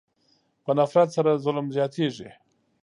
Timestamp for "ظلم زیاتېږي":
1.43-2.29